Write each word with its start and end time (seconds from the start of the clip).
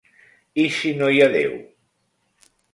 I 0.63 0.65
si 0.77 0.93
no 1.03 1.11
hi 1.17 1.21
ha 1.25 1.29
déu? 1.37 1.55